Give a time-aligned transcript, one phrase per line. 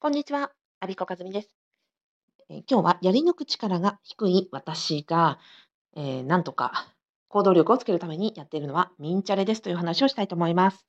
[0.00, 1.56] こんにちは、アビコカズミです。
[2.48, 5.40] えー今日はやり抜く力が低い私が、
[5.96, 6.86] えーなんとか
[7.26, 10.86] 行動力をつけるためにやっているのはミンチャレですという話をしたいと思います。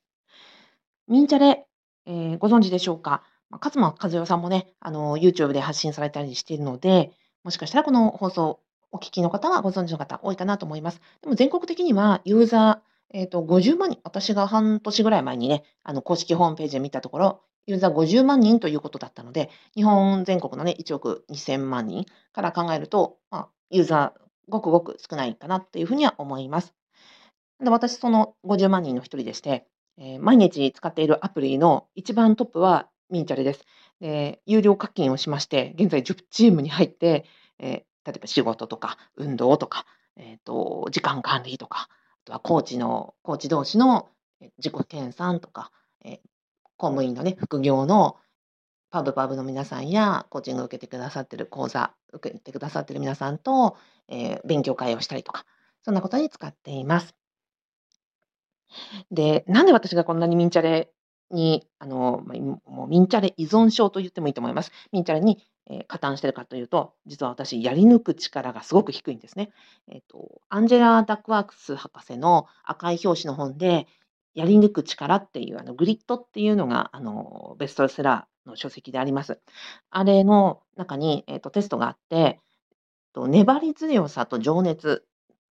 [1.07, 1.65] ミンチャレ、
[2.05, 7.12] えーご存知でしょうか、まあ、勝間和代さんもね、あの YouTube で発信されたりしているので、
[7.44, 8.60] もしかしたらこの放送
[8.91, 11.02] お聞きの方はご存知の方多いかなと思います。
[11.23, 26.73] でも全国的にはユーザー、えーと、50万人、私が半年ぐらい前にね、あの公式ホームページで見たところ、ユーザー50万人ということだったので、日本全国のね、1億2000万人から考えると、まあ、ユーザーごくごく少ないかなっていうふうには思います。
[27.63, 29.67] で私、その50万人の一人でして、
[29.99, 33.63] えー毎日使っているアプリの一番トップはミンチャレです。
[33.99, 37.25] で、有料課金をしまして、現在10チームに入って、
[37.59, 44.09] えー例えば仕事とか運動とか、えーと、時間管理とか、あとはコーチの、コーチ同士の
[44.58, 45.72] 自己研鑽とか、
[46.03, 46.20] えー
[46.79, 48.15] 公務員のね、副業の
[48.89, 53.77] パブパブの皆さんや、コーチングを受けてくださってる講座、受けてくださってる皆さんと、
[54.08, 55.45] えー勉強会をしたりとか、
[55.83, 57.16] そんなことに使っています。
[59.11, 60.91] で、なんで私がこんなにミンチャレ
[61.31, 62.23] に、あの、
[62.66, 64.71] もうミンチャレ依存症と言ってもいいと思います。
[64.91, 69.52] ミンチャレに、えー加担してるかというと、実は私やり抜く力がすごく低いんですね。
[69.88, 73.88] えっと、アンジェラ・ダックワース博士の赤い表紙の本で、
[74.40, 79.42] やり抜く力っていうあの GRIT っていうのがあのベストセラーの書籍であります。
[79.90, 82.40] あれの中に、えっと、テストがあって、
[83.12, 85.04] と粘り強さと情熱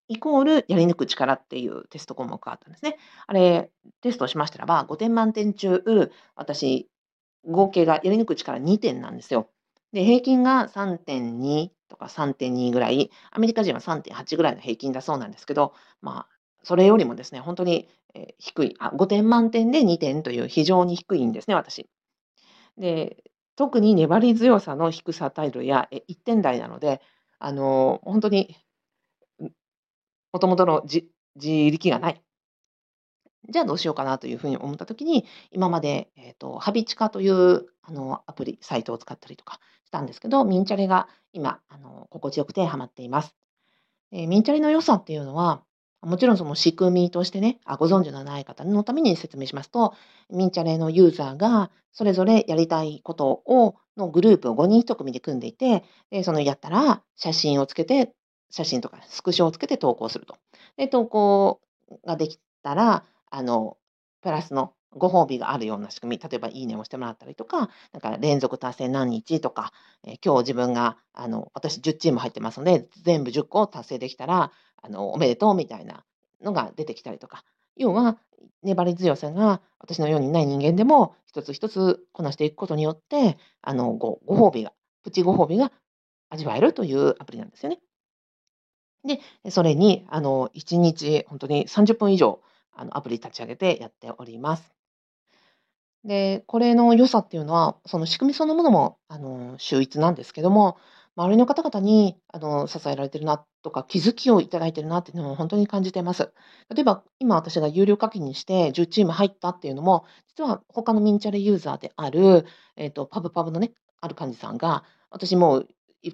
[0.10, 2.98] イコールやり抜く力っていうテスト項目があったんですね。
[3.26, 5.82] あれ、テストしましたらば、5点満点中、
[6.36, 6.90] 私、
[7.46, 9.50] 合計がやり抜く力2点なんですよ。
[9.94, 16.33] で、平均が3.2とか3.2ぐらい、アメリカ人は3.8ぐらいの平均だそうなんですけど、まあ、
[16.64, 17.90] それよりもですね、本当に、
[18.40, 21.90] 低い、あ、5点満点で2点という非常に低いんですね、私。
[22.78, 23.24] で、
[23.56, 27.02] 特に粘り強さの低さタイルや、1点台なので、
[27.40, 28.56] あの、ほんとに、
[30.32, 32.24] もともとのじ自力がない。
[33.50, 43.36] じゃあどうしようかなというふうに思った時に、今まで、えっと、ハビチカというあのアプリ、サイトを使ったりとかしたんですけど、ミンチャレが今、あの心地よくてハマっています。
[44.12, 45.64] え、ミンチャレの良さっていうのは、
[46.06, 49.94] もちろんその仕組みとしてね、あ、ご存知のない方のために説明しますと、
[50.30, 58.14] ミンチャレのユーザーがそれぞれやりたいことをのグループを5人1組で組んでいて、で、そのやったら写真をつけて、
[58.50, 60.36] 写真とかスクショをつけて投稿すると。
[60.78, 61.62] で、投稿
[62.06, 63.78] ができたら、あの、
[64.22, 69.72] プラスのご褒美があるような仕組み、例えばいいねをしてもらったりとか、なんか連続達成何日とか、
[70.06, 74.52] え、今日自分があの、私10チーム入ってますので、全部10個達成できたら、
[74.84, 76.06] あの、おめでとうみたいな
[76.42, 77.44] のが出てきたりとか、
[77.76, 78.20] 要は
[78.62, 84.74] 粘り強さが私のようにない人間でも、一つ一つこなしていくことによって、あの、ごご褒美が
[85.04, 85.72] プチご褒美が
[86.30, 87.80] 味わえるというアプリなんですよね。
[89.44, 92.42] で、それにあの、1日ほんとに30分以上、
[92.74, 94.74] あの、アプリ立ち上げてやっております。
[96.06, 100.78] で、これの良さっていうのは、その仕組みそのものも、あの、秀逸なんですけども、
[101.16, 106.34] 周りの方々に、あの、支えられてるなとか、気づきをいただいてるなっていうのもほんとに感じています。
[106.74, 115.68] 例えば、今私が有料課金にして10チーム入ったっていうのも、実は他のミンチャレユーザーである、えっと、パブパブのね、ある幹事さんが、私もう、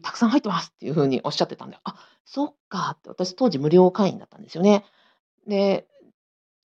[0.04, 1.96] たくさん入ってますっていう風におっしゃってたんで、あ、
[2.26, 4.86] そっかって、私当時無料会員だったんですよね。
[5.48, 5.88] で、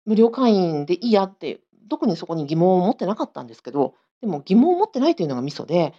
[0.06, 5.94] 無料会員でいいやって、特にそこに疑問を持ってなかったんですけど、でも疑問を持ってないというのがミソ、で、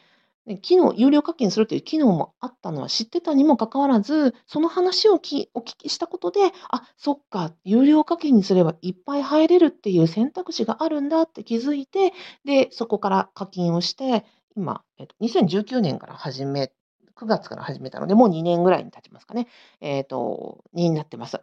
[0.62, 6.40] 機能有料課金するという機能もあったのは知ってたにもかかわらず、その話をきお聞きしたことで、
[6.70, 12.12] あ、そっか、有料課金にすればいっぱい入れるっていう選択肢があるんだって気づいて、
[12.44, 14.24] で、そこから課金をして、
[14.56, 16.72] 今、えっと、2019年から始め
[17.14, 19.46] 9月から始めたので、もう2年ぐらいに経ちますかね。
[19.80, 21.40] えっと、になってます。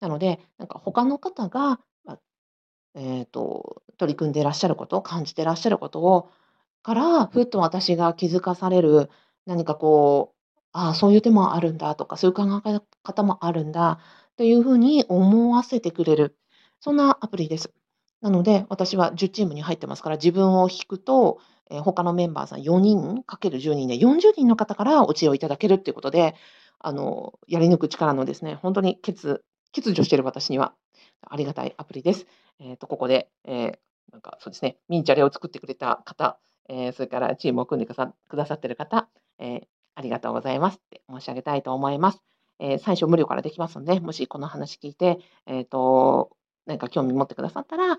[0.00, 1.80] なので、なんか他の方が、
[2.94, 6.30] えっと、取り組んでいらっしゃることを、感じてらっしゃることを
[6.82, 9.10] から、ふっと私が気づかされる、
[9.46, 10.36] 何かこう、
[10.72, 13.98] ああ、そういう手もあるんだとか、そういう考え方もあるんだ
[14.36, 16.36] という風に思わせてくれる、
[16.80, 17.72] そんなアプリです。
[18.22, 21.38] なので、私は10チームに入ってますから、自分を引くと、
[21.70, 26.34] え、他のメンバーさん4人かける10人で40人の方からお知恵をいただけるっていうことで、
[26.78, 29.14] あの、やり抜く力のですね、ほんとに欠
[29.72, 30.74] 欠如している私には
[31.22, 32.26] ありがたいアプリです。
[32.58, 33.78] えっと、ここで、え、
[34.12, 37.96] なんかそうですね、ミンチャレを作ってくれた方、ええ、それからチームを組んでく
[38.36, 39.08] ださってる方、
[39.38, 42.22] ええ、ありがとうございますって申し上げたいと思います。
[42.58, 46.30] ええ、最初無料からできますので、もしこの話聞いて、えっと、
[46.66, 47.98] 何か興味持ってくださったら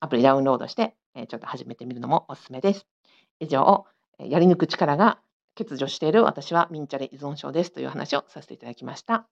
[0.00, 2.86] アプリダウンロードして、え、ちょっと始めてみるのもお勧めです。
[3.40, 3.86] 以上、
[4.18, 5.20] やり抜く力が
[5.56, 9.28] 欠如している私はミンチャレ依存症ですという話をさせていただきました。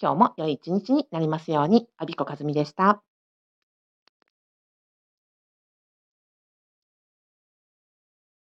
[0.00, 3.02] 今日も良い一日になりますように、アビコカズミでした。